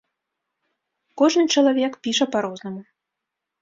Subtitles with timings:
[1.23, 2.81] Кожны чалавек піша па-рознаму.